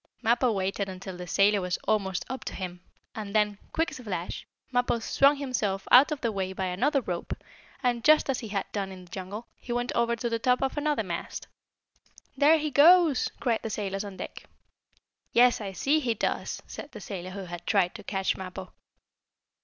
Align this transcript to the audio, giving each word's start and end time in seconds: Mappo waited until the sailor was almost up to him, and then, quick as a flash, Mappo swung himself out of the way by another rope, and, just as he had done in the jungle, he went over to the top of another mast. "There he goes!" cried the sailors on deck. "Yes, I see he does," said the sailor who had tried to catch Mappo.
Mappo 0.23 0.51
waited 0.51 0.89
until 0.89 1.15
the 1.15 1.27
sailor 1.27 1.61
was 1.61 1.77
almost 1.87 2.25
up 2.27 2.43
to 2.45 2.55
him, 2.55 2.81
and 3.13 3.35
then, 3.35 3.59
quick 3.71 3.91
as 3.91 3.99
a 3.99 4.03
flash, 4.03 4.47
Mappo 4.71 4.97
swung 4.97 5.35
himself 5.35 5.87
out 5.91 6.11
of 6.11 6.21
the 6.21 6.31
way 6.31 6.53
by 6.53 6.65
another 6.65 7.01
rope, 7.01 7.35
and, 7.83 8.03
just 8.03 8.27
as 8.27 8.39
he 8.39 8.47
had 8.47 8.65
done 8.71 8.91
in 8.91 9.05
the 9.05 9.11
jungle, 9.11 9.45
he 9.57 9.71
went 9.71 9.91
over 9.93 10.15
to 10.15 10.27
the 10.27 10.39
top 10.39 10.63
of 10.63 10.75
another 10.75 11.03
mast. 11.03 11.47
"There 12.35 12.57
he 12.57 12.71
goes!" 12.71 13.29
cried 13.39 13.59
the 13.61 13.69
sailors 13.69 14.03
on 14.03 14.17
deck. 14.17 14.45
"Yes, 15.33 15.61
I 15.61 15.71
see 15.71 15.99
he 15.99 16.15
does," 16.15 16.63
said 16.65 16.93
the 16.93 16.99
sailor 16.99 17.29
who 17.29 17.43
had 17.45 17.67
tried 17.67 17.93
to 17.93 18.03
catch 18.03 18.35
Mappo. 18.35 18.73